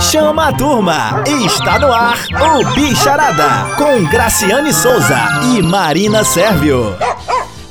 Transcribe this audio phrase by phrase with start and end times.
[0.00, 1.22] Chama a turma!
[1.44, 5.18] Está no ar o Bicharada com Graciane Souza
[5.54, 6.96] e Marina Sérvio.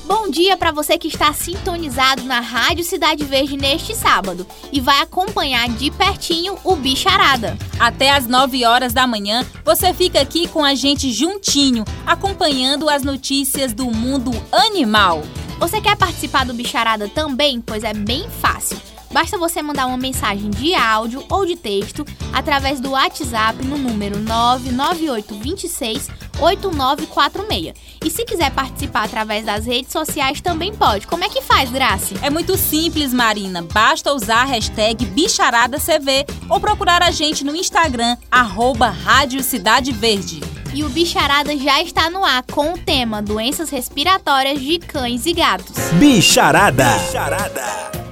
[0.05, 5.01] Bom dia para você que está sintonizado na Rádio Cidade Verde neste sábado e vai
[5.01, 7.57] acompanhar de pertinho o Bicharada.
[7.79, 13.03] Até às 9 horas da manhã, você fica aqui com a gente juntinho, acompanhando as
[13.03, 15.23] notícias do mundo animal.
[15.59, 17.59] Você quer participar do Bicharada também?
[17.59, 18.77] Pois é bem fácil.
[19.11, 24.19] Basta você mandar uma mensagem de áudio ou de texto através do WhatsApp no número
[24.19, 26.09] 99826
[26.39, 27.73] 8946.
[28.03, 31.05] E se quiser participar através das redes sociais também pode.
[31.07, 32.15] Como é que faz, Grace?
[32.21, 33.61] É muito simples, Marina.
[33.73, 40.41] Basta usar a hashtag BicharadaCV ou procurar a gente no Instagram, arroba Rádio Cidade Verde.
[40.73, 45.33] E o Bicharada já está no ar com o tema Doenças Respiratórias de Cães e
[45.33, 45.75] Gatos.
[45.93, 46.85] Bicharada!
[46.99, 48.08] Bicharada!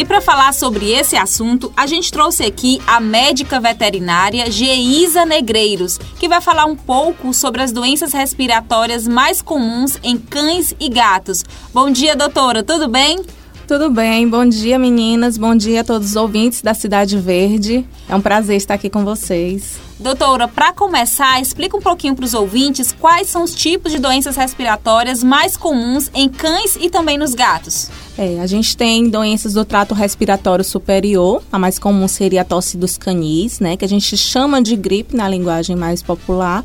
[0.00, 5.98] E para falar sobre esse assunto, a gente trouxe aqui a médica veterinária Geisa Negreiros,
[6.18, 11.44] que vai falar um pouco sobre as doenças respiratórias mais comuns em cães e gatos.
[11.74, 13.22] Bom dia, doutora, tudo bem?
[13.70, 17.86] Tudo bem, bom dia meninas, bom dia a todos os ouvintes da Cidade Verde.
[18.08, 19.78] É um prazer estar aqui com vocês.
[19.96, 24.34] Doutora, para começar, explica um pouquinho para os ouvintes quais são os tipos de doenças
[24.34, 27.88] respiratórias mais comuns em cães e também nos gatos.
[28.18, 32.76] É, a gente tem doenças do trato respiratório superior, a mais comum seria a tosse
[32.76, 36.64] dos canis, né, que a gente chama de gripe na linguagem mais popular.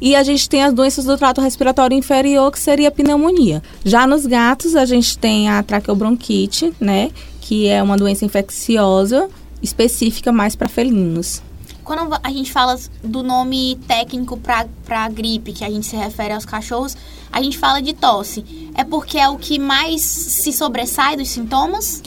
[0.00, 3.62] E a gente tem as doenças do trato respiratório inferior, que seria a pneumonia.
[3.84, 9.28] Já nos gatos, a gente tem a traqueobronquite, né, que é uma doença infecciosa
[9.62, 11.42] específica mais para felinos
[11.90, 16.44] quando a gente fala do nome técnico para gripe, que a gente se refere aos
[16.44, 16.96] cachorros,
[17.32, 18.44] a gente fala de tosse.
[18.76, 22.00] É porque é o que mais se sobressai dos sintomas?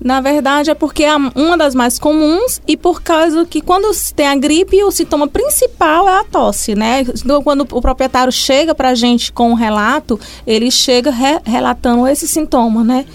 [0.00, 4.28] Na verdade, é porque é uma das mais comuns e por causa que quando tem
[4.28, 7.00] a gripe, o sintoma principal é a tosse, né?
[7.00, 11.40] Então, quando o proprietário chega para a gente com o um relato, ele chega re
[11.44, 13.06] relatando esse sintoma, né?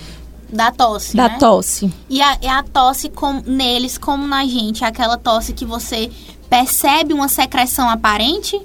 [0.51, 1.37] Da tosse, Da né?
[1.39, 1.91] tosse.
[2.09, 6.11] E a, é a tosse com, neles, como na gente, aquela tosse que você
[6.49, 8.61] percebe uma secreção aparente?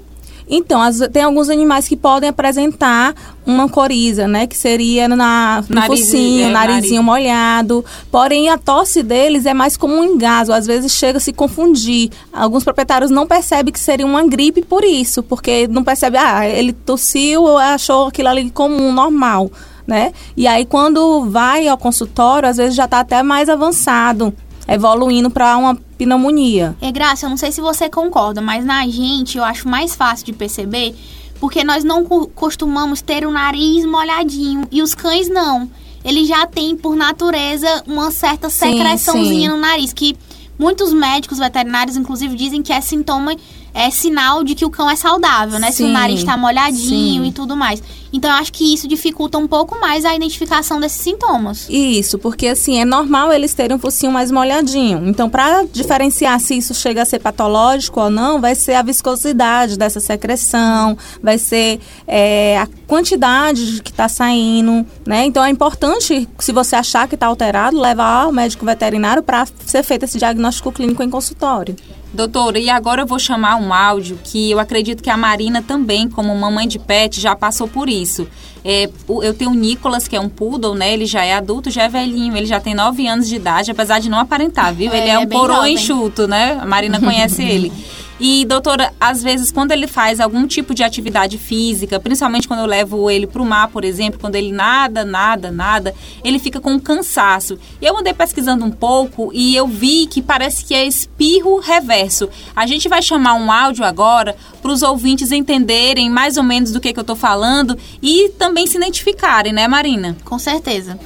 [0.49, 3.13] Então, as, tem alguns animais que podem apresentar
[3.45, 4.47] uma coriza, né?
[4.47, 7.05] Que seria na, no nariz, focinho, é, narizinho nariz.
[7.05, 7.85] molhado.
[8.11, 10.53] Porém, a tosse deles é mais como um engasgo.
[10.53, 12.09] Às vezes chega a se confundir.
[12.33, 15.21] Alguns proprietários não percebem que seria uma gripe por isso.
[15.21, 19.51] Porque não percebe, ah, ele tossiu ou achou aquilo ali comum, normal
[19.89, 20.13] né?
[20.37, 24.31] E aí quando vai ao consultório, às vezes já está até mais avançado,
[24.69, 26.75] evoluindo para uma pneumonia.
[26.79, 30.25] É, Graça, eu não sei se você concorda, mas na gente eu acho mais fácil
[30.25, 30.95] de perceber,
[31.39, 35.69] porque nós não costumamos ter o nariz molhadinho e os cães não.
[36.03, 39.47] Eles já têm por natureza uma certa secreçãozinha sim, sim.
[39.49, 40.15] no nariz que
[40.57, 43.35] muitos médicos veterinários inclusive dizem que é sintoma
[43.73, 45.71] é sinal de que o cão é saudável, né?
[45.71, 47.29] Sim, Se o nariz está molhadinho sim.
[47.29, 47.81] e tudo mais.
[48.11, 51.67] Então, eu acho que isso dificulta um pouco mais a identificação desses sintomas.
[51.69, 55.07] Isso, porque assim, é normal eles terem um focinho mais molhadinho.
[55.07, 59.77] Então, para diferenciar se isso chega a ser patológico ou não, vai ser a viscosidade
[59.77, 65.25] dessa secreção, vai ser é, a quantidade que está saindo, né?
[65.25, 69.83] Então, é importante, se você achar que está alterado, levar ao médico veterinário para ser
[69.83, 71.75] feito esse diagnóstico clínico em consultório.
[72.11, 76.09] Doutora, e agora eu vou chamar um áudio que eu acredito que a Marina também,
[76.09, 78.27] como mamãe de pet, já passou por isso.
[78.71, 78.87] É,
[79.23, 80.93] eu tenho o Nicolas, que é um poodle, né?
[80.93, 83.97] Ele já é adulto, já é velhinho, ele já tem 9 anos de idade, apesar
[83.97, 84.91] de não aparentar, viu?
[84.91, 86.55] É, ele é, é um coroa enxuto, né?
[86.61, 87.73] A Marina conhece ele.
[88.19, 92.65] E, doutora, às vezes, quando ele faz algum tipo de atividade física, principalmente quando eu
[92.65, 96.77] levo ele para o mar, por exemplo, quando ele nada, nada, nada, ele fica com
[96.77, 97.57] cansaço.
[97.81, 102.27] E eu andei pesquisando um pouco e eu vi que parece que é espirro reverso.
[102.53, 106.81] A gente vai chamar um áudio agora para os ouvintes entenderem mais ou menos do
[106.81, 110.15] que, que eu estou falando e também se identificarem, né, Marina?
[110.23, 110.99] Com certeza.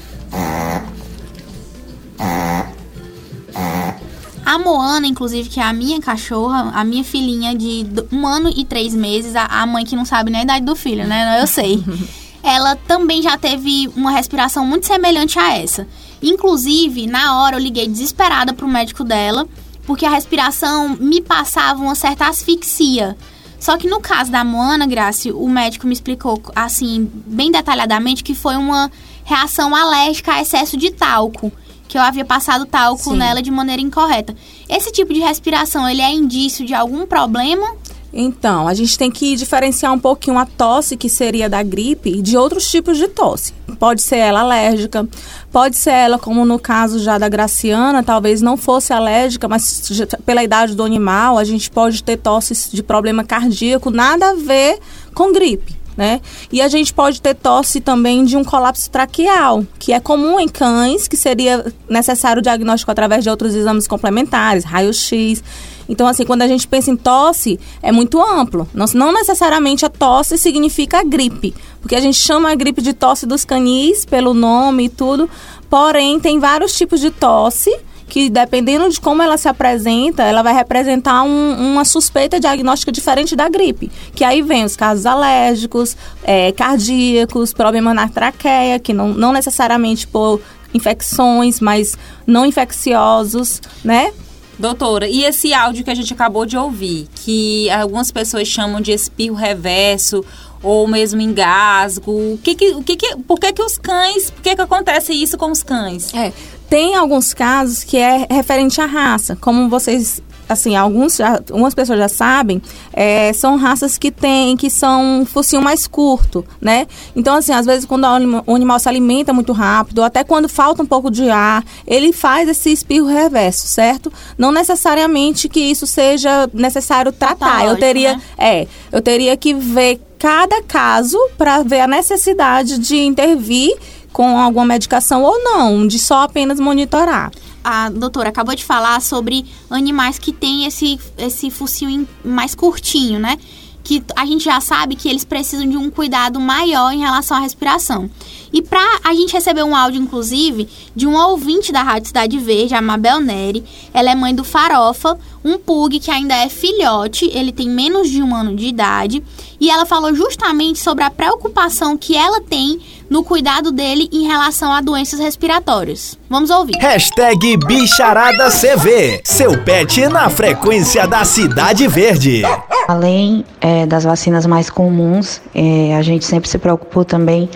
[4.45, 8.65] A Moana, inclusive, que é a minha cachorra, a minha filhinha de um ano e
[8.65, 11.41] três meses, a, mãe que não sabe nem a idade do filho, né?
[11.41, 11.83] Eu sei.
[12.43, 15.87] Ela também já teve uma respiração muito semelhante a essa.
[16.21, 19.47] Inclusive, na hora eu liguei desesperada pro médico dela,
[19.85, 23.17] porque a respiração me passava uma certa asfixia.
[23.63, 28.35] Só que no caso da Moana, Grace, o médico me explicou, assim, bem detalhadamente, que
[28.35, 28.91] foi uma
[29.23, 31.49] reação alérgica a excesso de talco
[31.87, 33.17] que eu havia passado talco Sim.
[33.17, 34.35] nela de maneira incorreta.
[34.67, 37.73] Esse tipo de respiração, ele é indício de algum problema?
[38.13, 42.37] Então, a gente tem que diferenciar um pouquinho a tosse, que seria da gripe, de
[42.37, 43.53] outros tipos de tosse.
[43.79, 45.07] Pode ser ela alérgica,
[45.51, 49.91] pode ser ela, como no caso já da Graciana, talvez não fosse alérgica, mas
[50.25, 54.77] pela idade do animal, a gente pode ter tosse de problema cardíaco, nada a ver
[55.15, 56.21] com gripe né?
[56.51, 60.47] E a gente pode ter tosse também de um colapso traqueal, que é comum em
[60.47, 65.43] cães, que seria necessário o diagnóstico através de outros exames complementares, raio-x.
[65.93, 68.67] Então, assim, quando a gente pensa em tosse, é muito amplo.
[68.73, 73.25] Não, não necessariamente a tosse significa gripe, porque a gente chama a gripe de tosse
[73.27, 75.29] dos canis pelo nome e tudo,
[75.69, 77.71] porém, tem vários tipos de tosse
[78.07, 83.35] que dependendo de como ela se apresenta, ela vai representar um, uma suspeita diagnóstica diferente
[83.35, 83.91] da gripe.
[84.13, 90.05] Que aí vem os casos alérgicos, é, cardíacos, problemas na traqueia, que não, não necessariamente
[90.05, 90.39] por
[90.73, 91.97] infecções, mas
[92.27, 94.11] não infecciosos, né?
[94.57, 98.91] Doutora, e esse áudio que a gente acabou de ouvir, que algumas pessoas chamam de
[98.91, 100.23] espirro reverso
[100.61, 104.41] ou mesmo engasgo, o que que, o que, que por que que os cães, por
[104.41, 106.13] que que acontece isso com os cães?
[106.13, 106.31] É,
[106.69, 111.99] tem alguns casos que é referente à raça, como vocês assim, alguns já, algumas pessoas
[111.99, 112.61] já sabem,
[112.91, 116.87] é, são raças que têm, que são um focinho mais curto, né?
[117.15, 118.05] Então, assim, às vezes quando
[118.45, 122.13] o animal se alimenta muito rápido, ou até quando falta um pouco de ar, ele
[122.13, 124.11] faz esse espirro reverso, certo?
[124.37, 127.65] Não necessariamente que isso seja necessário tratar.
[127.65, 128.21] eu teria, né?
[128.37, 133.75] é, eu teria que ver cada caso para ver a necessidade de intervir
[134.13, 137.31] com alguma medicação ou não, de só apenas monitorar.
[137.63, 143.37] A doutora acabou de falar sobre animais que têm esse, esse focinho mais curtinho, né?
[143.83, 147.41] que a gente já sabe que eles precisam de um cuidado maior em relação à
[147.41, 148.09] respiração.
[148.53, 152.75] E para a gente receber um áudio, inclusive, de um ouvinte da Rádio Cidade Verde,
[152.75, 157.51] a Mabel Neri, ela é mãe do Farofa, um pug que ainda é filhote, ele
[157.51, 159.23] tem menos de um ano de idade,
[159.59, 162.79] e ela falou justamente sobre a preocupação que ela tem
[163.09, 166.17] no cuidado dele em relação a doenças respiratórias.
[166.29, 166.77] Vamos ouvir.
[166.79, 172.43] Hashtag BicharadaCV, seu pet na frequência da Cidade Verde.
[172.87, 177.49] Além é, das vacinas mais comuns, é, a gente sempre se preocupou também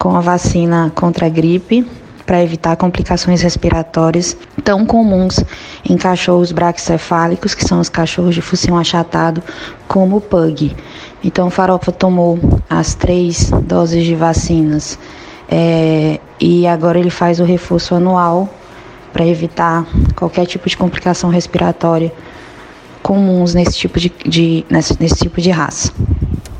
[0.00, 1.86] com a vacina contra a gripe,
[2.24, 5.44] para evitar complicações respiratórias tão comuns
[5.84, 9.42] em cachorros braquicefálicos, que são os cachorros de focinho achatado,
[9.86, 10.74] como o pug.
[11.22, 12.38] Então, o Farofa tomou
[12.70, 14.98] as três doses de vacinas
[15.50, 18.48] é, e agora ele faz o reforço anual
[19.12, 19.84] para evitar
[20.16, 22.10] qualquer tipo de complicação respiratória
[23.02, 25.92] comuns nesse tipo de, de nesse, nesse tipo de raça.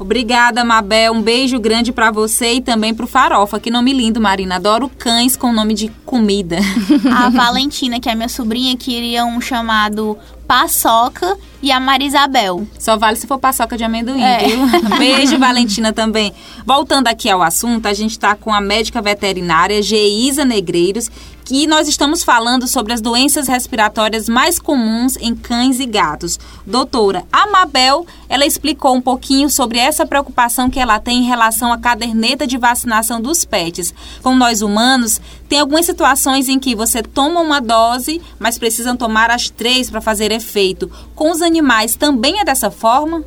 [0.01, 1.13] Obrigada, Mabel.
[1.13, 3.61] Um beijo grande para você e também pro Farofa.
[3.61, 4.57] Que nome lindo, Marina.
[4.57, 6.57] Adoro cães com nome de comida.
[7.15, 10.17] A Valentina, que é minha sobrinha, queria um chamado
[10.49, 12.67] paçoca e a Marisabel.
[12.77, 14.49] Só vale se for paçoca de amendoim, é.
[14.49, 14.59] viu?
[14.99, 16.33] Beijo, Valentina, também.
[16.67, 21.09] Voltando aqui ao assunto, a gente está com a médica veterinária Geisa Negreiros,
[21.51, 26.39] que nós estamos falando sobre as doenças respiratórias mais comuns em cães e gatos.
[26.65, 31.73] Doutora, a Mabel, ela explicou um pouquinho sobre essa preocupação que ela tem em relação
[31.73, 33.93] à caderneta de vacinação dos pets.
[34.23, 39.29] Com nós humanos, tem algumas situações em que você toma uma dose, mas precisam tomar
[39.29, 40.89] as três para fazer efeito.
[41.17, 43.25] Com os animais também é dessa forma?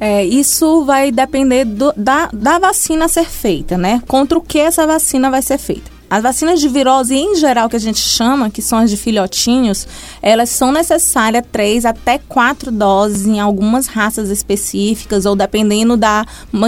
[0.00, 4.02] É, isso vai depender do, da, da vacina ser feita, né?
[4.08, 5.95] Contra o que essa vacina vai ser feita.
[6.08, 9.88] As vacinas de virose em geral que a gente chama, que são as de filhotinhos,
[10.22, 16.24] elas são necessárias três até quatro doses em algumas raças específicas ou dependendo da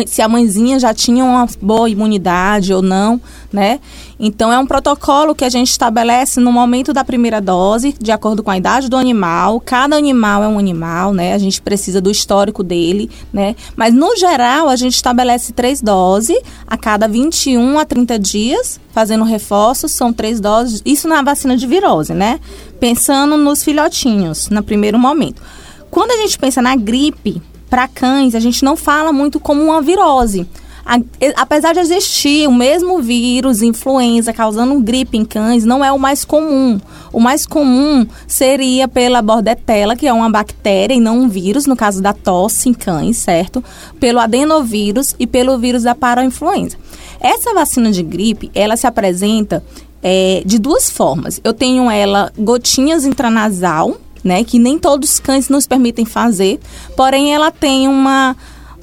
[0.07, 3.21] se a mãezinha já tinha uma boa imunidade ou não,
[3.53, 3.79] né?
[4.21, 8.43] Então é um protocolo que a gente estabelece no momento da primeira dose, de acordo
[8.43, 9.61] com a idade do animal.
[9.61, 11.35] Cada animal é um animal, né?
[11.35, 13.55] A gente precisa do histórico dele, né?
[13.77, 19.23] Mas no geral a gente estabelece três doses a cada 21 a 30 dias fazendo
[19.23, 22.41] reforços, são três doses, isso na vacina de virose, né?
[22.81, 25.41] Pensando nos filhotinhos, no primeiro momento.
[25.89, 29.81] Quando a gente pensa na gripe, para cães, a gente não fala muito como uma
[29.81, 30.49] virose.
[30.88, 30.99] A,
[31.37, 36.25] apesar de existir o mesmo vírus, influenza, causando gripe em cães, não é o mais
[36.25, 36.80] comum.
[37.12, 41.76] O mais comum seria pela bordetela, que é uma bactéria e não um vírus, no
[41.76, 43.62] caso da tosse em cães, certo?
[44.00, 46.78] Pelo adenovírus e pelo vírus da parainfluenza.
[47.21, 49.62] Essa vacina de gripe, ela se apresenta
[50.02, 51.38] é, de duas formas.
[51.45, 56.59] Eu tenho ela gotinhas intranasal, né, que nem todos os cães nos permitem fazer,
[56.97, 58.35] porém ela tem uma,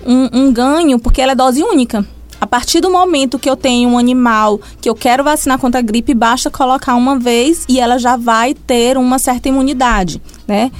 [0.05, 2.05] um, um ganho porque ela é dose única.
[2.39, 5.83] A partir do momento que eu tenho um animal que eu quero vacinar contra a
[5.83, 10.71] gripe, basta colocar uma vez e ela já vai ter uma certa imunidade, né?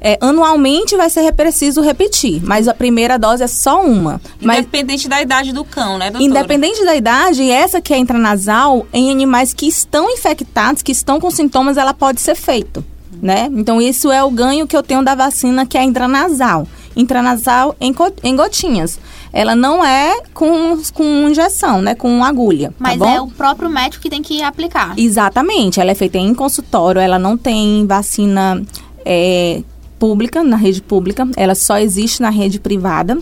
[0.00, 4.20] é, anualmente vai ser preciso repetir, mas a primeira dose é só uma.
[4.40, 6.24] Independente mas, da idade do cão, né, doutora?
[6.24, 11.30] Independente da idade, essa que é intranasal, em animais que estão infectados, que estão com
[11.30, 12.84] sintomas, ela pode ser feita,
[13.22, 13.48] né?
[13.52, 16.68] Então, isso é o ganho que eu tenho da vacina que é intranasal.
[16.96, 18.98] Intranasal em, em gotinhas
[19.36, 21.94] ela não é com, com injeção, né?
[21.94, 22.68] Com agulha.
[22.70, 24.94] Tá Mas tá é o próprio médico que tem que aplicar.
[24.96, 25.78] Exatamente.
[25.78, 28.62] Ela é feita em consultório, ela não tem vacina
[29.04, 29.62] é,
[29.98, 33.18] pública, na rede pública, ela só existe na rede privada.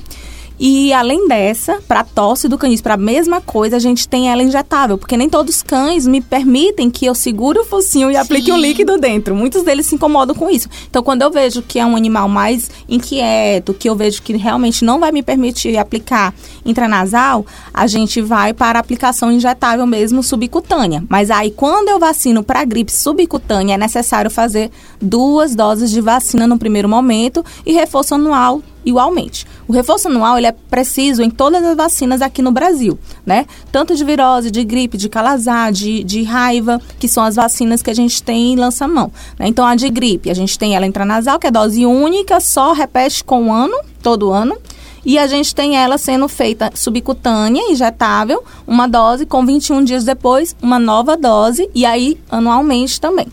[0.59, 4.43] E além dessa, para tosse do caniço, para a mesma coisa, a gente tem ela
[4.43, 8.53] injetável, porque nem todos os cães me permitem que eu segure o focinho e aplique
[8.53, 9.35] o líquido dentro.
[9.35, 10.69] Muitos deles se incomodam com isso.
[10.89, 14.85] Então, quando eu vejo que é um animal mais inquieto, que eu vejo que realmente
[14.85, 16.33] não vai me permitir aplicar
[16.65, 21.03] intranasal, a gente vai para a aplicação injetável mesmo subcutânea.
[21.09, 24.71] Mas aí, quando eu vacino para gripe subcutânea, é necessário fazer
[25.01, 29.47] duas doses de vacina no primeiro momento e reforço anual igualmente.
[29.67, 33.47] O reforço anual ele é preciso em todas as vacinas aqui no Brasil, né?
[33.73, 37.91] Tanto de virose, de gripe, de calazar, de, de raiva, que são as vacinas que
[37.91, 39.13] a gente tem em lança-mão.
[39.39, 39.49] Né?
[39.49, 43.25] Então, a de gripe, a gente tem ela intranasal, que é dose única, só repete
[43.25, 44.57] com um ano, todo ano.
[45.05, 50.57] E a gente tem ela sendo feita subcutânea, injetável, uma dose, com 21 dias depois,
[50.63, 53.27] uma nova dose, e aí anualmente também.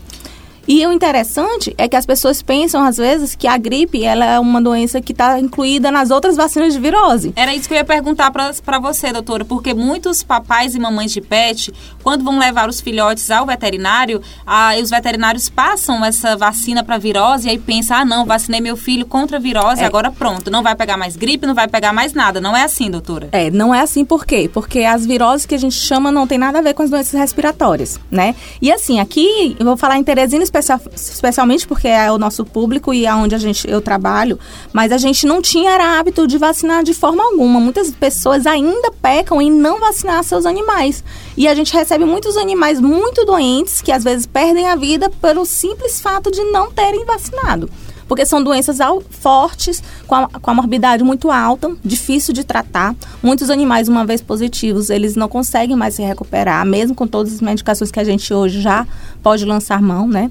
[0.66, 4.38] E o interessante é que as pessoas pensam, às vezes, que a gripe ela é
[4.38, 7.32] uma doença que está incluída nas outras vacinas de virose.
[7.34, 11.20] Era isso que eu ia perguntar para você, doutora, porque muitos papais e mamães de
[11.20, 16.98] pet, quando vão levar os filhotes ao veterinário, ah, os veterinários passam essa vacina para
[16.98, 19.84] virose e aí pensam, ah, não, vacinei meu filho contra a virose, é.
[19.84, 22.40] agora pronto, não vai pegar mais gripe, não vai pegar mais nada.
[22.40, 23.28] Não é assim, doutora?
[23.32, 24.48] É, não é assim por quê?
[24.52, 27.18] Porque as viroses que a gente chama não tem nada a ver com as doenças
[27.18, 28.34] respiratórias, né?
[28.60, 32.94] E assim, aqui, eu vou falar em Teresina especial, especialmente porque é o nosso público
[32.94, 34.38] e é onde a gente, eu trabalho,
[34.72, 37.60] mas a gente não tinha hábito de vacinar de forma alguma.
[37.60, 41.02] Muitas pessoas ainda pecam em não vacinar seus animais.
[41.36, 45.44] E a gente recebe muitos animais muito doentes que às vezes perdem a vida pelo
[45.44, 47.68] simples fato de não terem vacinado
[48.08, 48.78] porque são doenças
[49.10, 52.94] fortes, com a, com a morbidade muito alta, difícil de tratar.
[53.22, 57.40] Muitos animais, uma vez positivos, eles não conseguem mais se recuperar, mesmo com todas as
[57.40, 58.86] medicações que a gente hoje já
[59.22, 60.30] pode lançar mão, né?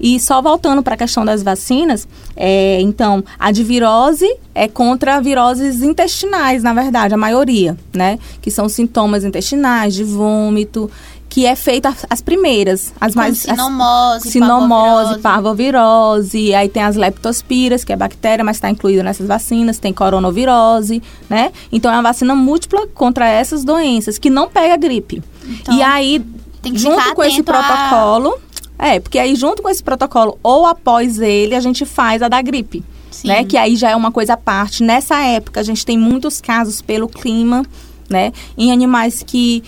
[0.00, 2.06] E só voltando para a questão das vacinas,
[2.36, 8.18] é, então, a de virose é contra viroses intestinais, na verdade, a maioria, né?
[8.42, 10.90] Que são sintomas intestinais, de vômito,
[11.28, 16.54] que é feita as primeiras, as Com mais sinomose, as, sinomose, parvovirose.
[16.54, 21.52] aí tem as leptospiras, que é bactéria, mas está incluída nessas vacinas, tem coronavirose, né?
[21.70, 25.22] Então é uma vacina múltipla contra essas doenças que não pega gripe.
[25.44, 26.24] Então, e aí
[26.74, 28.38] junto com esse protocolo,
[28.78, 28.88] a...
[28.88, 32.40] é, porque aí junto com esse protocolo ou após ele a gente faz a da
[32.40, 32.82] gripe.
[33.10, 33.28] Sim.
[33.28, 33.44] Né?
[33.44, 34.82] Que aí já é uma coisa à parte.
[34.82, 37.64] Nessa época, a gente tem muitos casos pelo clima,
[38.10, 38.32] né?
[38.58, 39.62] Em animais que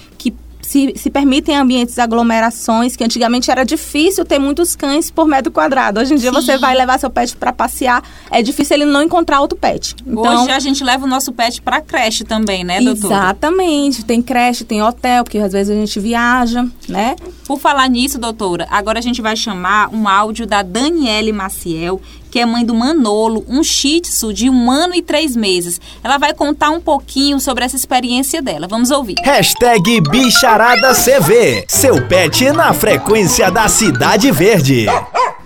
[0.69, 5.99] se, se permitem ambientes aglomerações, que antigamente era difícil ter muitos cães por metro quadrado.
[5.99, 6.37] Hoje em dia Sim.
[6.37, 9.97] você vai levar seu pet para passear, é difícil ele não encontrar outro pet.
[10.07, 13.07] Então, Hoje a gente leva o nosso pet para creche também, né, doutor?
[13.07, 14.05] Exatamente.
[14.05, 17.17] Tem creche, tem hotel, porque às vezes a gente viaja, né?
[17.47, 21.99] Por falar nisso, doutora, agora a gente vai chamar um áudio da Daniele Maciel,
[22.31, 25.81] que é mãe do Manolo, um shih tzu de um ano e três meses.
[26.03, 28.67] Ela vai contar um pouquinho sobre essa experiência dela.
[28.69, 29.17] Vamos ouvir.
[29.23, 31.65] Hashtag BicharadaCV.
[31.69, 34.87] Seu pet na frequência da Cidade Verde.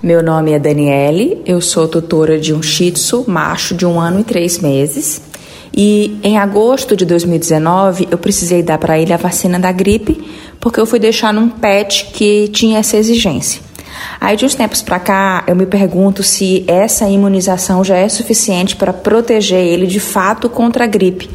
[0.03, 4.21] Meu nome é Daniele, eu sou tutora de um shih tzu macho de um ano
[4.21, 5.23] e três meses.
[5.75, 10.23] E em agosto de 2019 eu precisei dar para ele a vacina da gripe
[10.61, 13.61] porque eu fui deixar num pet que tinha essa exigência.
[14.21, 18.77] Aí de uns tempos para cá, eu me pergunto se essa imunização já é suficiente
[18.77, 21.29] para proteger ele de fato contra a gripe.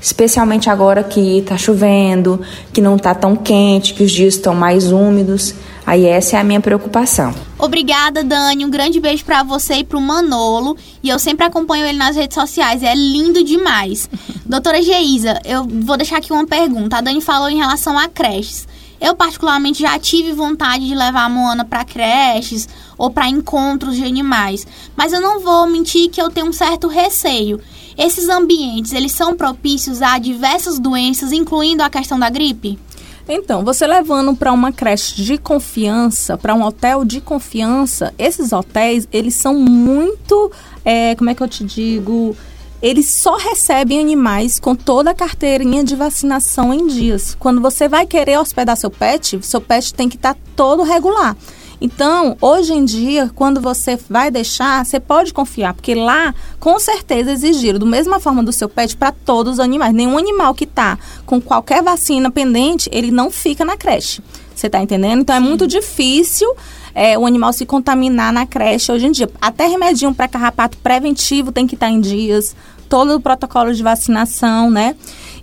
[0.00, 2.38] Especialmente agora que está chovendo,
[2.74, 5.54] que não está tão quente, que os dias estão mais úmidos.
[5.86, 7.34] Aí essa é a minha preocupação.
[7.58, 8.66] Obrigada, Dani.
[8.66, 10.76] Um grande beijo para você e para o Manolo.
[11.02, 12.82] E eu sempre acompanho ele nas redes sociais.
[12.82, 14.10] É lindo demais.
[14.44, 16.98] Doutora Geisa, eu vou deixar aqui uma pergunta.
[16.98, 18.66] A Dani falou em relação a creches.
[19.00, 24.04] Eu, particularmente, já tive vontade de levar a Moana para creches ou para encontros de
[24.04, 27.60] animais, mas eu não vou mentir que eu tenho um certo receio.
[27.96, 32.78] Esses ambientes, eles são propícios a diversas doenças, incluindo a questão da gripe?
[33.28, 39.08] Então, você levando para uma creche de confiança, para um hotel de confiança, esses hotéis,
[39.10, 40.52] eles são muito,
[40.84, 42.36] é, como é que eu te digo,
[42.82, 47.36] eles só recebem animais com toda a carteirinha de vacinação em dias.
[47.38, 51.36] Quando você vai querer hospedar seu pet, seu pet tem que estar tá todo regular.
[51.80, 57.32] Então, hoje em dia, quando você vai deixar, você pode confiar, porque lá, com certeza,
[57.32, 59.92] exigiram, da mesma forma do seu pet, para todos os animais.
[59.92, 64.22] Nenhum animal que está com qualquer vacina pendente, ele não fica na creche.
[64.54, 65.20] Você está entendendo?
[65.20, 66.48] Então, é muito difícil
[66.94, 69.28] é, o animal se contaminar na creche hoje em dia.
[69.40, 72.54] Até remedinho para carrapato preventivo tem que estar tá em dias,
[72.88, 74.94] todo o protocolo de vacinação, né?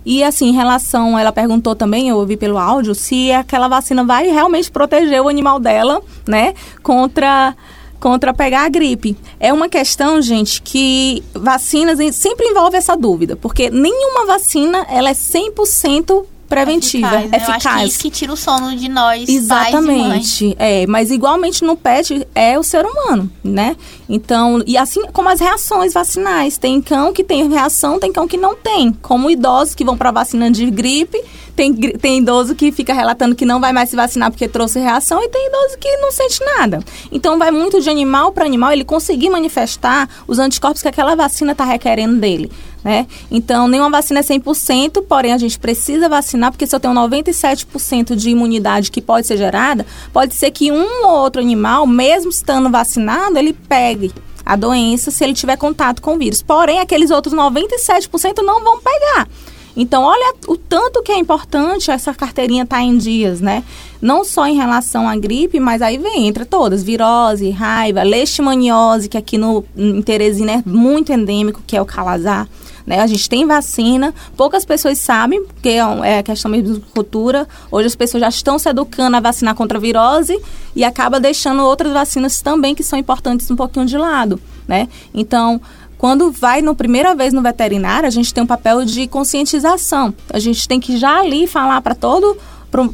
[0.04, 4.26] E assim, em relação, ela perguntou também, eu ouvi pelo áudio, se aquela vacina vai
[4.26, 7.54] realmente proteger o animal dela, né, contra
[8.00, 9.16] contra pegar a gripe.
[9.38, 15.12] É uma questão, gente, que vacinas sempre envolve essa dúvida, porque nenhuma vacina ela é
[15.12, 17.30] 100% preventiva, eficaz.
[17.30, 17.36] Né?
[17.36, 17.48] eficaz.
[17.48, 20.54] Eu acho que é isso que tira o sono de nós, Exatamente.
[20.58, 23.76] É, mas igualmente no pet é o ser humano, né?
[24.08, 28.36] Então, e assim como as reações vacinais, tem cão que tem reação, tem cão que
[28.36, 31.18] não tem, como idosos que vão para vacina de gripe,
[31.54, 35.22] tem, tem idoso que fica relatando que não vai mais se vacinar porque trouxe reação
[35.22, 36.80] e tem idoso que não sente nada.
[37.10, 41.52] Então vai muito de animal para animal ele conseguir manifestar os anticorpos que aquela vacina
[41.52, 42.50] está requerendo dele.
[42.84, 43.06] Né?
[43.30, 48.16] Então, nenhuma vacina é 100%, porém a gente precisa vacinar, porque se eu tenho 97%
[48.16, 52.68] de imunidade que pode ser gerada, pode ser que um ou outro animal, mesmo estando
[52.70, 54.12] vacinado, ele pegue
[54.44, 56.42] a doença se ele tiver contato com o vírus.
[56.42, 59.28] Porém, aqueles outros 97% não vão pegar.
[59.74, 63.64] Então, olha o tanto que é importante essa carteirinha estar tá em dias, né?
[64.02, 69.16] Não só em relação à gripe, mas aí vem, entra todas, virose, raiva, leishmaniose, que
[69.16, 72.46] aqui no, em Teresina é muito endêmico, que é o calazar.
[72.86, 73.00] Né?
[73.00, 77.48] A gente tem vacina, poucas pessoas sabem, porque é, é questão mesmo de cultura.
[77.70, 80.40] Hoje as pessoas já estão se educando a vacinar contra a virose
[80.74, 84.88] e acaba deixando outras vacinas também que são importantes um pouquinho de lado, né?
[85.14, 85.60] Então,
[86.02, 90.12] quando vai no primeira vez no veterinário, a gente tem um papel de conscientização.
[90.32, 92.36] A gente tem que já ali falar para todo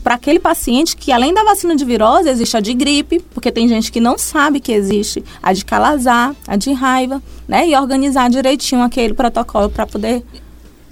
[0.03, 3.69] para aquele paciente que além da vacina de virose existe a de gripe, porque tem
[3.69, 7.69] gente que não sabe que existe a de calazar, a de raiva, né?
[7.69, 10.25] E organizar direitinho aquele protocolo para poder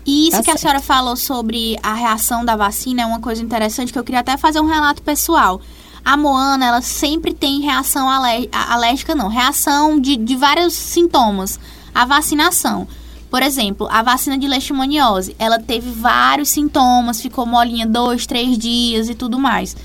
[0.06, 0.56] e isso que certo.
[0.56, 4.20] a senhora falou sobre a reação da vacina é uma coisa interessante que eu queria
[4.20, 5.60] até fazer um relato pessoal.
[6.04, 11.58] A Moana, ela sempre tem reação alérgica, não, reação de, de vários sintomas
[11.92, 12.86] a vacinação.
[13.30, 19.08] Por exemplo, a vacina de leishmaniose, ela teve vários sintomas, ficou molinha dois, três dias
[19.08, 19.76] e tudo mais.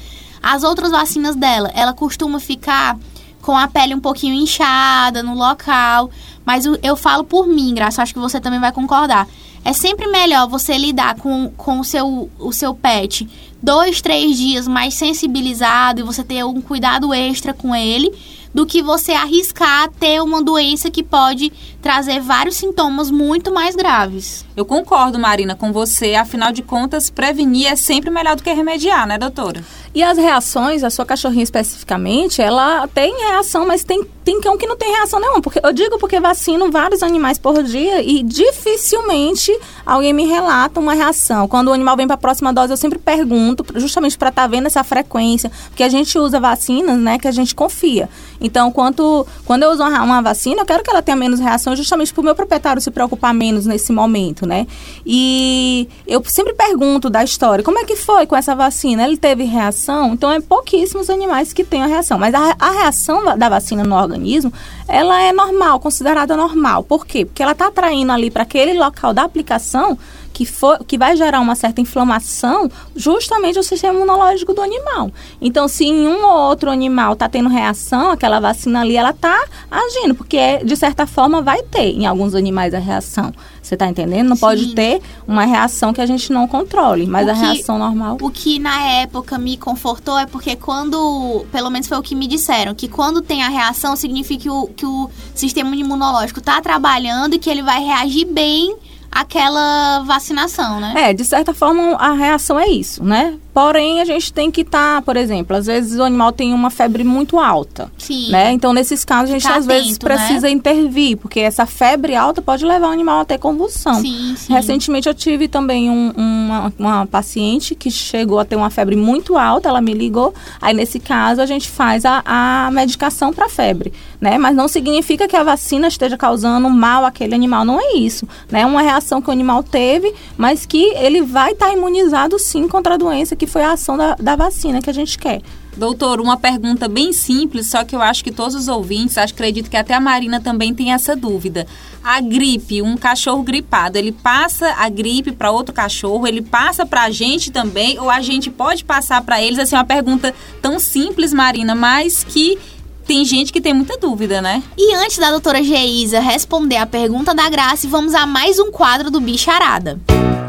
[0.42, 2.98] As outras vacinas dela, ela costuma ficar
[3.42, 6.10] com a pele um pouquinho inchada no local,
[6.46, 9.28] mas eu falo por mim, Graça, acho que você também vai concordar.
[9.64, 13.28] É sempre melhor você lidar com, com o, seu, o seu pet
[13.62, 18.12] dois, três dias mais sensibilizado e você ter um cuidado extra com ele
[18.54, 24.46] do que você arriscar ter uma doença que pode trazer vários sintomas muito mais graves.
[24.56, 26.16] Eu concordo, Marina, com você.
[26.16, 29.64] Afinal de contas, prevenir é sempre melhor do que remediar, né, doutora?
[29.94, 34.68] E as reações, a sua cachorrinha especificamente, ela tem reação, mas tem, tem cão que
[34.68, 35.42] não tem reação nenhuma.
[35.42, 40.94] Porque, eu digo porque vacino vários animais por dia e dificilmente alguém me relata uma
[40.94, 41.48] reação.
[41.48, 44.48] Quando o animal vem para a próxima dose, eu sempre pergunto, justamente para estar tá
[44.48, 45.52] vendo essa frequência.
[45.68, 48.10] Porque a gente usa vacinas, né, que a gente confia.
[48.40, 51.76] Então, quanto, quando eu uso uma, uma vacina, eu quero que ela tenha menos reação,
[51.76, 54.66] justamente para o meu proprietário se preocupar menos nesse momento, né?
[55.06, 59.04] E eu sempre pergunto da história, como é que foi com essa vacina?
[59.04, 60.12] Ele teve reação?
[60.14, 62.18] então é pouquíssimos animais que têm a reação.
[62.18, 64.54] Mas a, a reação da vacina no organismo,
[64.88, 66.84] ela é normal, considerada normal.
[66.84, 67.26] Por quê?
[67.26, 69.98] Porque ela está atraindo ali para aquele local da aplicação
[70.34, 75.12] que, for, que vai gerar uma certa inflamação justamente o sistema imunológico do animal.
[75.42, 79.44] Então, se em um ou outro animal está tendo reação, aquela vacina ali, ela está
[79.70, 83.34] agindo, porque de certa forma vai ter em alguns animais a reação.
[83.62, 84.28] Você está entendendo?
[84.28, 84.42] Não Sim.
[84.42, 88.18] pode ter uma reação que a gente não controle, mas a reação normal.
[88.20, 92.28] O que na época me confortou é porque quando, pelo menos foi o que me
[92.28, 97.36] disseram, que quando tem a reação significa que o, que o sistema imunológico está trabalhando
[97.36, 98.76] e que ele vai reagir bem
[99.12, 100.94] aquela vacinação, né?
[100.96, 103.38] É, de certa forma a reação é isso, né?
[103.54, 106.70] Porém, a gente tem que estar, tá, por exemplo, às vezes o animal tem uma
[106.70, 107.92] febre muito alta.
[107.98, 108.32] Sim.
[108.32, 108.52] Né?
[108.54, 110.52] Então, nesses casos, a gente às atento, vezes precisa né?
[110.52, 113.96] intervir, porque essa febre alta pode levar o animal a ter convulsão.
[113.96, 114.54] Sim, sim.
[114.54, 119.38] Recentemente eu tive também um, uma, uma paciente que chegou a ter uma febre muito
[119.38, 120.34] alta, ela me ligou.
[120.62, 124.38] Aí, nesse caso, a gente faz a, a medicação para febre, né?
[124.38, 128.26] Mas não significa que a vacina esteja causando mal àquele animal, não é isso.
[128.50, 128.62] Né?
[128.62, 132.68] É uma reação que o animal teve, mas que ele vai estar tá imunizado sim
[132.68, 135.42] contra a doença que foi a ação da, da vacina que a gente quer.
[135.76, 139.76] Doutor, uma pergunta bem simples, só que eu acho que todos os ouvintes, acredito que
[139.76, 141.66] até a Marina também tem essa dúvida.
[142.04, 147.02] A gripe, um cachorro gripado, ele passa a gripe para outro cachorro, ele passa para
[147.02, 149.58] a gente também, ou a gente pode passar para eles?
[149.58, 152.60] Assim, uma pergunta tão simples, Marina, mas que
[153.08, 154.62] tem gente que tem muita dúvida, né?
[154.78, 159.10] E antes da doutora Geisa responder a pergunta da Graça, vamos a mais um quadro
[159.10, 160.00] do Bicharada.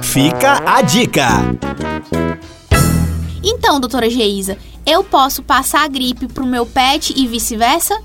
[0.02, 2.31] Fica a dica!
[3.42, 8.00] Então, doutora Geisa, eu posso passar a gripe pro meu pet e vice-versa?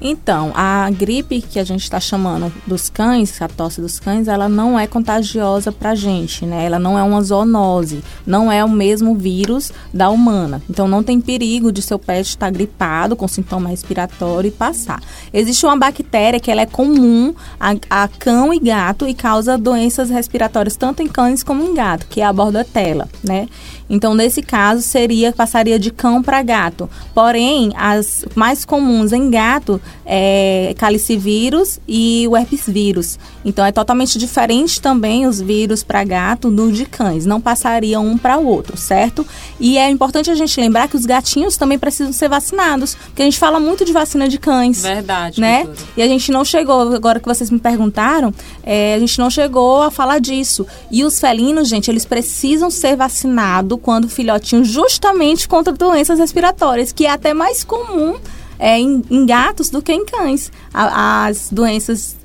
[0.00, 4.48] Então, a gripe que a gente está chamando dos cães, a tosse dos cães, ela
[4.48, 6.64] não é contagiosa para a gente, né?
[6.64, 10.62] Ela não é uma zoonose, não é o mesmo vírus da humana.
[10.70, 15.02] Então, não tem perigo de seu pet estar gripado com sintoma respiratório e passar.
[15.32, 20.10] Existe uma bactéria que ela é comum a, a cão e gato e causa doenças
[20.10, 23.48] respiratórias tanto em cães como em gato, que é a bordetela, né?
[23.88, 26.88] Então, nesse caso, seria passaria de cão para gato.
[27.14, 33.18] Porém, as mais comuns em gato é calicivírus e o herpes vírus.
[33.44, 37.24] Então, é totalmente diferente também os vírus para gato do de cães.
[37.24, 39.26] Não passaria um para o outro, certo?
[39.58, 43.24] E é importante a gente lembrar que os gatinhos também precisam ser vacinados, porque a
[43.24, 44.82] gente fala muito de vacina de cães.
[44.82, 45.40] Verdade.
[45.40, 45.66] Né?
[45.96, 49.82] E a gente não chegou, agora que vocês me perguntaram, é, a gente não chegou
[49.82, 50.66] a falar disso.
[50.90, 57.06] E os felinos, gente, eles precisam ser vacinados quando filhotinho justamente contra doenças respiratórias, que
[57.06, 58.16] é até mais comum
[58.58, 60.50] é, em, em gatos do que em cães.
[60.72, 62.16] A, as doenças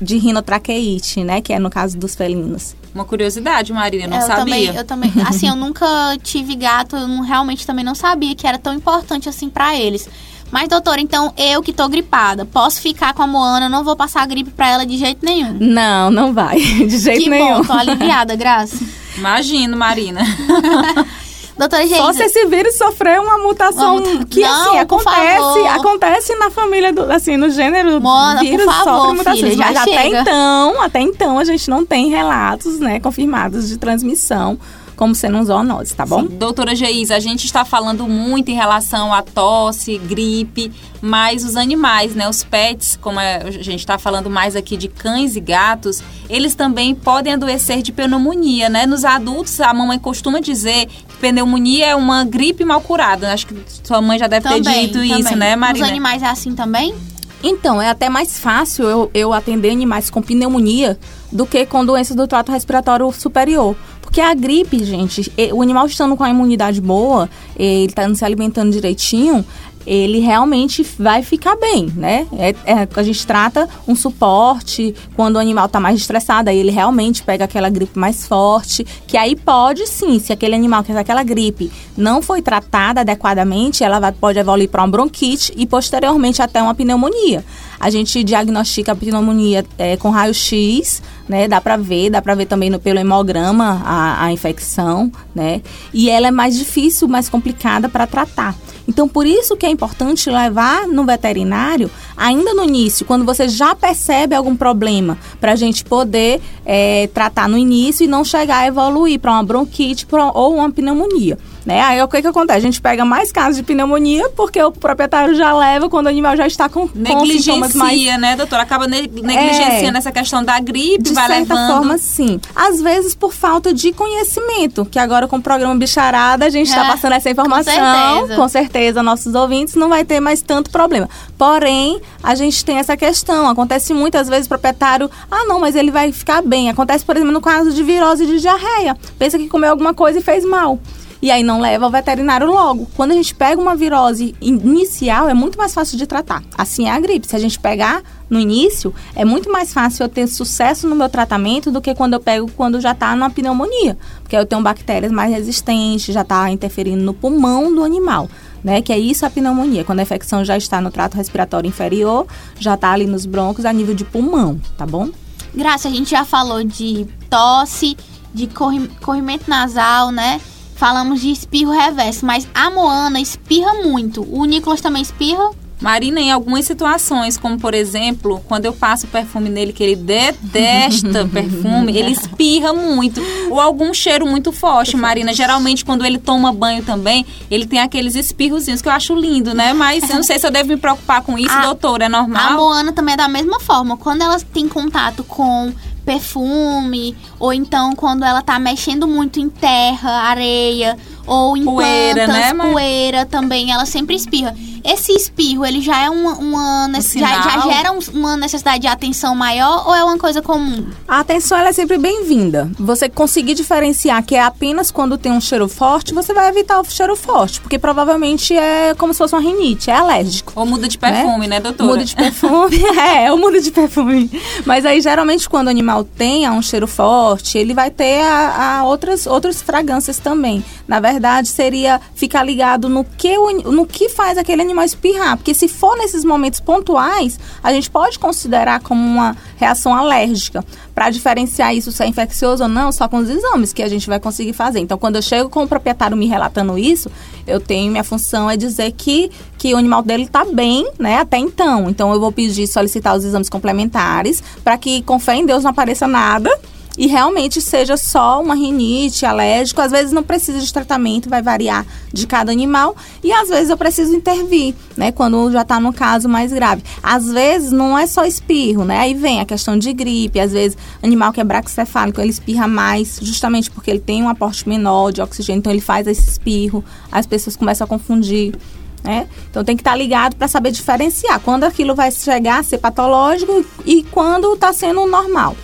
[0.00, 1.40] de rinotraqueite, né?
[1.40, 2.76] Que é no caso dos felinos.
[2.94, 4.44] Uma curiosidade, Maria, não eu sabia.
[4.44, 5.86] Também, eu também, assim, eu nunca
[6.22, 10.08] tive gato, eu não, realmente também não sabia que era tão importante assim para eles.
[10.52, 14.22] Mas, doutora, então eu que tô gripada, posso ficar com a Moana, não vou passar
[14.22, 15.56] a gripe pra ela de jeito nenhum.
[15.58, 16.58] Não, não vai.
[16.60, 17.62] De jeito que nenhum.
[17.62, 18.76] Bom, tô aliviada, Graça.
[19.16, 20.20] Imagino, Marina.
[21.56, 21.96] Doutora Geisa.
[21.96, 26.92] Só se esse vírus sofrer uma mutação uma que não, assim acontece, acontece na família
[26.92, 30.20] do, assim no gênero Mona, vírus por favor, sofre mutações, filha, mas já até chega.
[30.20, 34.58] então, até então a gente não tem relatos, né, confirmados de transmissão
[35.02, 36.20] como sendo um zoonose, tá bom?
[36.20, 36.36] Sim.
[36.38, 42.14] Doutora Geisa, a gente está falando muito em relação a tosse, gripe, mas os animais,
[42.14, 46.54] né, os pets, como a gente está falando mais aqui de cães e gatos, eles
[46.54, 48.86] também podem adoecer de pneumonia, né?
[48.86, 53.32] Nos adultos, a mamãe costuma dizer que pneumonia é uma gripe mal curada.
[53.32, 55.18] Acho que sua mãe já deve também, ter dito também.
[55.18, 55.84] isso, né, Marina?
[55.84, 56.94] Os animais é assim também?
[57.42, 60.96] Então, é até mais fácil eu, eu atender animais com pneumonia
[61.32, 63.74] do que com doenças do trato respiratório superior.
[64.12, 68.70] Porque a gripe, gente, o animal estando com a imunidade boa, ele está se alimentando
[68.70, 69.42] direitinho,
[69.86, 72.26] ele realmente vai ficar bem, né?
[72.32, 76.70] É, é, a gente trata um suporte quando o animal está mais estressado, aí ele
[76.70, 81.22] realmente pega aquela gripe mais forte, que aí pode sim, se aquele animal que aquela
[81.22, 86.62] gripe não foi tratada adequadamente, ela vai, pode evoluir para uma bronquite e posteriormente até
[86.62, 87.42] uma pneumonia.
[87.82, 91.48] A gente diagnostica a pneumonia é, com raio-x, né?
[91.48, 95.60] Dá para ver, dá para ver também no, pelo hemograma a, a infecção, né?
[95.92, 98.54] E ela é mais difícil, mais complicada para tratar.
[98.86, 103.74] Então, por isso que é importante levar no veterinário ainda no início, quando você já
[103.74, 108.66] percebe algum problema, para a gente poder é, tratar no início e não chegar a
[108.68, 111.36] evoluir para uma bronquite pra, ou uma pneumonia.
[111.64, 111.80] Né?
[111.80, 112.58] Aí o que, que acontece?
[112.58, 116.36] A gente pega mais casos de pneumonia porque o proprietário já leva quando o animal
[116.36, 118.18] já está com, Negligencia, com mais...
[118.18, 118.62] né, doutora?
[118.62, 121.72] Acaba ne negligenciando é, essa questão da gripe, de vai certa levando.
[121.76, 122.40] forma, sim.
[122.54, 126.84] Às vezes por falta de conhecimento, que agora com o programa Bicharada a gente está
[126.84, 127.72] É, passando essa informação.
[127.74, 128.36] com certeza.
[128.36, 131.08] com certeza, nossos ouvintes não vai ter mais tanto problema.
[131.38, 133.48] Porém, a gente tem essa questão.
[133.48, 136.68] Acontece muitas vezes o proprietário, ah, não, mas ele vai ficar bem.
[136.70, 138.96] Acontece, por exemplo, no caso de virose de diarreia.
[139.18, 140.78] Pensa que comeu alguma coisa e fez mal.
[141.22, 142.88] E aí não leva ao veterinário logo.
[142.96, 146.42] Quando a gente pega uma virose inicial, é muito mais fácil de tratar.
[146.58, 147.28] Assim é a gripe.
[147.28, 151.08] Se a gente pegar no início, é muito mais fácil eu ter sucesso no meu
[151.08, 153.96] tratamento do que quando eu pego quando já está numa pneumonia.
[154.20, 158.28] Porque eu tenho bactérias mais resistentes, já está interferindo no pulmão do animal.
[158.64, 162.28] Né, que é isso a pneumonia, quando a infecção já está no trato respiratório inferior,
[162.60, 165.08] já está ali nos broncos a nível de pulmão, tá bom?
[165.52, 167.96] Graça, a gente já falou de tosse,
[168.32, 170.40] de corri corrimento nasal, né?
[170.82, 174.26] Falamos de espirro reverso, mas a Moana espirra muito.
[174.28, 175.52] O Nicolas também espirra?
[175.80, 181.24] Marina, em algumas situações, como por exemplo, quando eu passo perfume nele, que ele detesta
[181.32, 183.20] perfume, ele espirra muito.
[183.48, 185.32] Ou algum cheiro muito forte, Marina.
[185.32, 189.72] Geralmente, quando ele toma banho também, ele tem aqueles espirrozinhos que eu acho lindo, né?
[189.72, 192.04] Mas eu não sei se eu devo me preocupar com isso, A- doutora.
[192.04, 192.54] É A normal?
[192.56, 193.96] Moana também é da mesma forma.
[193.96, 195.72] Quando ela tem contato com
[196.04, 202.52] perfume, ou então quando ela tá mexendo muito em terra, areia, ou em poeira, plantas,
[202.52, 204.54] né, poeira também, ela sempre espirra.
[204.84, 209.34] Esse espirro, ele já é uma, uma um já, já, gera uma necessidade de atenção
[209.34, 210.86] maior ou é uma coisa comum?
[211.06, 212.68] A atenção ela é sempre bem-vinda.
[212.78, 216.84] Você conseguir diferenciar que é apenas quando tem um cheiro forte, você vai evitar o
[216.84, 220.52] cheiro forte, porque provavelmente é como se fosse uma rinite, é alérgico.
[220.56, 221.90] Ou muda de perfume, né, né doutora?
[221.90, 224.30] Muda de perfume, é, ou muda de perfume.
[224.66, 228.84] Mas aí geralmente quando o animal tenha um cheiro forte, ele vai ter a, a
[228.84, 230.64] outras outras fragrâncias também.
[230.86, 235.36] Na verdade, seria ficar ligado no que o, no que faz aquele animal animal espirrar,
[235.36, 240.64] porque se for nesses momentos pontuais, a gente pode considerar como uma reação alérgica.
[240.94, 244.06] Para diferenciar isso se é infeccioso ou não, só com os exames que a gente
[244.06, 244.80] vai conseguir fazer.
[244.80, 247.10] Então, quando eu chego com o proprietário me relatando isso,
[247.46, 251.38] eu tenho minha função é dizer que, que o animal dele está bem, né, até
[251.38, 251.88] então.
[251.88, 255.70] Então, eu vou pedir solicitar os exames complementares para que, com fé em Deus, não
[255.70, 256.50] apareça nada
[256.96, 259.80] e realmente seja só uma rinite alérgico.
[259.80, 262.94] Às vezes não precisa de tratamento, vai variar de cada animal.
[263.22, 265.10] E às vezes eu preciso intervir, né?
[265.10, 266.82] Quando já está no caso mais grave.
[267.02, 268.98] Às vezes não é só espirro, né?
[268.98, 270.38] Aí vem a questão de gripe.
[270.38, 274.68] Às vezes animal que é braxcefálico, ele espirra mais, justamente porque ele tem um aporte
[274.68, 275.60] menor de oxigênio.
[275.60, 276.84] Então ele faz esse espirro.
[277.10, 278.54] As pessoas começam a confundir.
[279.02, 279.26] né?
[279.50, 282.78] Então tem que estar tá ligado para saber diferenciar quando aquilo vai chegar a ser
[282.78, 285.56] patológico e quando está sendo normal.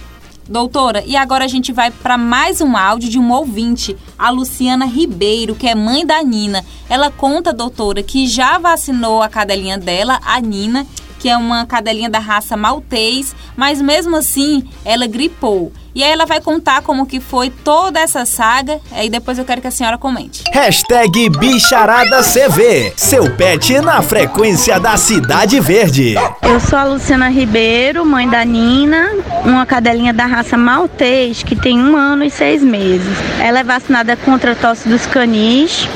[0.49, 4.87] Doutora, e agora a gente vai para mais um áudio de um ouvinte, a Luciana
[4.87, 6.65] Ribeiro, que é mãe da Nina.
[6.89, 10.87] Ela conta, doutora, que já vacinou a cadelinha dela, a Nina,
[11.19, 15.71] que é uma cadelinha da raça maltês, mas mesmo assim ela gripou.
[15.95, 19.61] E aí ela vai contar como que foi toda essa saga, aí depois eu quero
[19.61, 20.45] que a senhora comente.
[20.53, 26.15] Hashtag BicharadaCV, seu pet na frequência da Cidade Verde.
[26.43, 29.11] Eu sou a Luciana Ribeiro, mãe da Nina,
[29.45, 33.17] uma cadelinha da raça maltês que tem um ano e seis meses.
[33.41, 35.89] Ela é vacinada contra a tosse dos canis,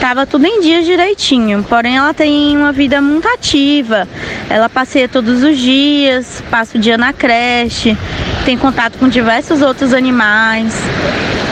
[0.00, 4.06] Tava tudo em dias direitinho, porém ela tem uma vida muito ativa.
[4.48, 7.96] Ela passeia todos os dias, passa o dia na creche,
[8.46, 10.72] tem contato com diversos outros animais.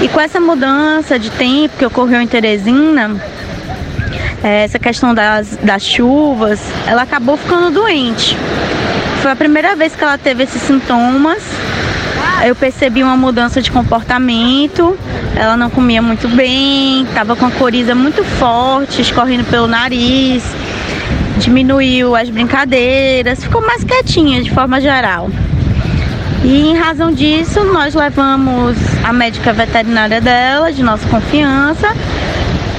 [0.00, 3.20] E com essa mudança de tempo que ocorreu em Teresina,
[4.44, 8.36] é, essa questão das, das chuvas, ela acabou ficando doente.
[9.20, 11.42] Foi a primeira vez que ela teve esses sintomas
[12.44, 14.98] eu percebi uma mudança de comportamento.
[15.34, 20.44] Ela não comia muito bem, estava com a coriza muito forte, escorrendo pelo nariz,
[21.38, 25.30] diminuiu as brincadeiras, ficou mais quietinha de forma geral.
[26.44, 31.88] E em razão disso, nós levamos a médica veterinária dela, de nossa confiança,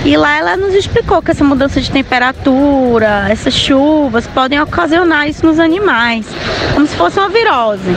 [0.06, 5.44] e lá ela nos explicou que essa mudança de temperatura, essas chuvas podem ocasionar isso
[5.44, 6.28] nos animais,
[6.76, 7.90] como se fosse uma virose.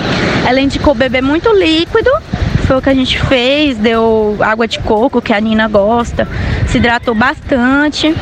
[0.48, 2.10] Ela indicou beber muito líquido,
[2.66, 6.26] foi o que a gente fez, deu água de coco, que a Nina gosta,
[6.66, 8.14] se hidratou bastante.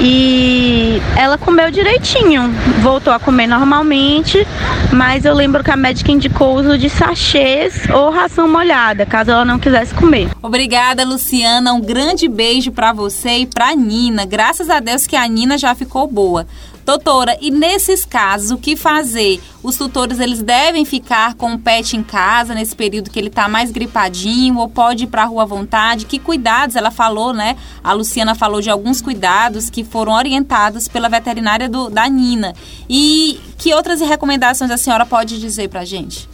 [0.00, 4.46] E ela comeu direitinho, voltou a comer normalmente,
[4.92, 9.30] mas eu lembro que a médica indicou o uso de sachês ou ração molhada, caso
[9.30, 10.28] ela não quisesse comer.
[10.40, 11.72] Obrigada, Luciana.
[11.72, 14.24] Um grande beijo para você e para Nina.
[14.24, 16.46] Graças a Deus que a Nina já ficou boa.
[16.88, 19.42] Doutora, e nesses casos, o que fazer?
[19.62, 23.46] Os tutores, eles devem ficar com o pet em casa nesse período que ele está
[23.46, 26.06] mais gripadinho ou pode ir para a rua à vontade?
[26.06, 26.76] Que cuidados?
[26.76, 27.58] Ela falou, né?
[27.84, 32.54] A Luciana falou de alguns cuidados que foram orientados pela veterinária do, da Nina.
[32.88, 36.26] E que outras recomendações a senhora pode dizer para a gente?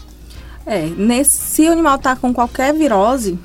[0.64, 3.36] É, nesse, se o animal está com qualquer virose,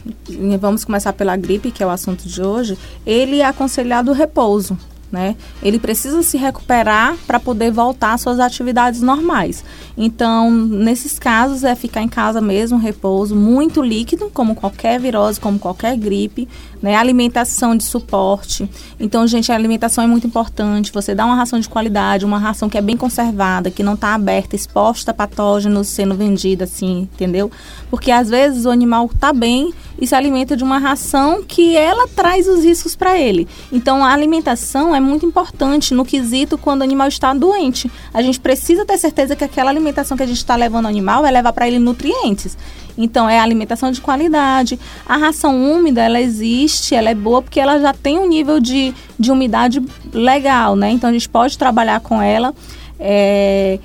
[0.60, 4.78] vamos começar pela gripe, que é o assunto de hoje, ele é aconselhado o repouso
[5.12, 5.36] né?
[5.62, 9.64] Ele precisa se recuperar para poder voltar às suas atividades normais.
[9.98, 15.60] Então, nesses casos, é ficar em casa mesmo, repouso, muito líquido, como qualquer virose, como
[15.60, 16.48] qualquer gripe,
[16.82, 16.96] né?
[16.96, 18.70] Alimentação de suporte.
[19.00, 20.92] Então, gente, a alimentação é muito importante.
[20.94, 24.14] Você dá uma ração de qualidade, uma ração que é bem conservada, que não está
[24.14, 27.52] aberta, exposta a patógenos sendo vendida assim, entendeu?
[27.90, 32.08] Porque às vezes o animal está bem e se alimenta de uma ração que ela
[32.08, 33.48] traz os riscos para ele.
[33.72, 37.92] Então, a alimentação é muito importante no quesito quando o animal está doente.
[38.14, 41.22] A gente precisa ter certeza que aquela alimentação que a gente está levando ao animal
[41.22, 42.58] vai levar para ele nutrientes.
[42.98, 44.80] Então, é alimentação de qualidade.
[45.06, 48.94] A ração úmida, ela existe, ela é boa porque ela já tem um nível de,
[49.18, 49.82] de umidade
[50.14, 50.92] legal, né?
[50.92, 52.54] Então, a gente pode trabalhar com ela.
[53.00, 53.80] É,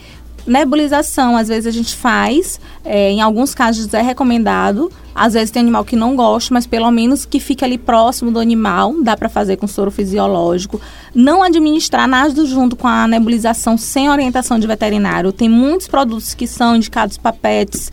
[0.47, 5.63] nebulização, às vezes a gente faz, é, em alguns casos é recomendado, às vezes tem
[5.63, 9.29] animal que não gosta, mas pelo menos que fique ali próximo do animal, dá para
[9.29, 10.81] fazer com soro fisiológico.
[11.15, 15.33] Não administrar nada junto com a nebulização sem orientação de veterinário.
[15.33, 17.93] Tem muitos produtos que são indicados para pets,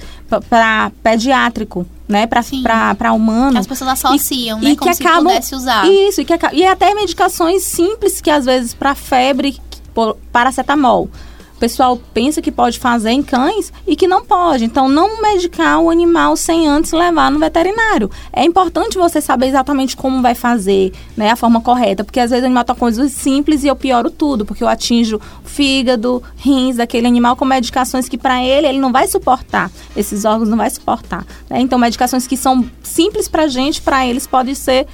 [0.49, 3.59] para pediátrico, né, para humano.
[3.59, 5.87] As pessoas associam, e, né, e como que se acabam, pudesse usar.
[5.87, 9.59] Isso, e, que, e até medicações simples que às vezes para febre,
[10.31, 11.07] paracetamol
[11.61, 14.65] pessoal pensa que pode fazer em cães e que não pode.
[14.65, 18.09] Então, não medicar o animal sem antes levar no veterinário.
[18.33, 22.43] É importante você saber exatamente como vai fazer, né, a forma correta, porque às vezes
[22.43, 26.77] o animal tá com coisas simples e eu pioro tudo, porque eu atinjo fígado, rins
[26.77, 29.69] daquele animal com medicações que para ele ele não vai suportar.
[29.95, 31.23] Esses órgãos não vai suportar.
[31.47, 31.61] Né?
[31.61, 34.87] Então, medicações que são simples para gente, para eles pode ser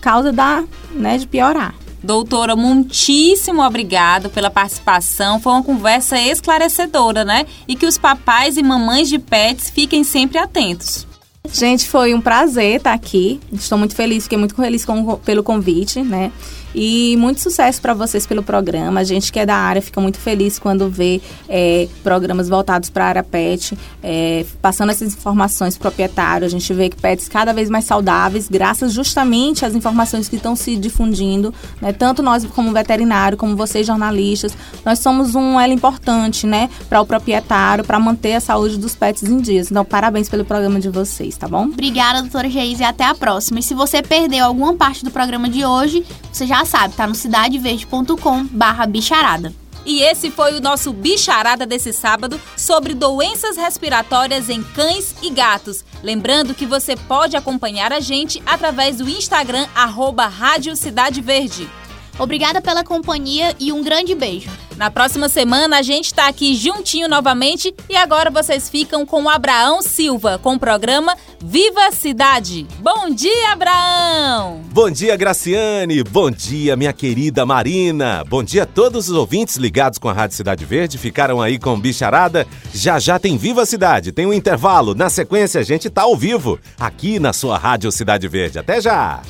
[0.00, 1.74] causa da, né, de piorar.
[2.04, 5.40] Doutora, muitíssimo obrigado pela participação.
[5.40, 7.46] Foi uma conversa esclarecedora, né?
[7.66, 11.06] E que os papais e mamães de pets fiquem sempre atentos.
[11.50, 13.40] Gente, foi um prazer estar aqui.
[13.52, 16.30] Estou muito feliz, fiquei muito feliz com, pelo convite, né?
[16.74, 19.00] E muito sucesso para vocês pelo programa.
[19.00, 23.04] A gente que é da área fica muito feliz quando vê é, programas voltados para
[23.04, 26.46] a área pet, é, passando essas informações proprietário.
[26.46, 30.56] A gente vê que pets cada vez mais saudáveis, graças justamente às informações que estão
[30.56, 31.92] se difundindo, né?
[31.92, 37.06] Tanto nós como veterinário, como vocês jornalistas, nós somos um elo importante, né, para o
[37.06, 39.70] proprietário, para manter a saúde dos pets em dias.
[39.70, 41.64] Então, parabéns pelo programa de vocês, tá bom?
[41.64, 43.60] Obrigada, doutora Geise, e até a próxima.
[43.60, 48.44] E se você perdeu alguma parte do programa de hoje, você sabe, tá no cidadeverde.com
[48.46, 49.52] barra bicharada.
[49.86, 55.84] E esse foi o nosso Bicharada desse sábado sobre doenças respiratórias em cães e gatos.
[56.02, 61.68] Lembrando que você pode acompanhar a gente através do Instagram, arroba Rádio Cidade Verde.
[62.18, 64.50] Obrigada pela companhia e um grande beijo.
[64.76, 69.28] Na próxima semana a gente está aqui juntinho novamente e agora vocês ficam com o
[69.28, 72.66] Abraão Silva com o programa Viva Cidade.
[72.80, 74.62] Bom dia, Abraão!
[74.72, 76.02] Bom dia, Graciane!
[76.02, 78.24] Bom dia, minha querida Marina!
[78.28, 80.98] Bom dia a todos os ouvintes ligados com a Rádio Cidade Verde.
[80.98, 82.46] Ficaram aí com bicharada?
[82.72, 84.94] Já já tem Viva Cidade, tem um intervalo.
[84.94, 88.58] Na sequência a gente tá ao vivo aqui na sua Rádio Cidade Verde.
[88.58, 89.22] Até já!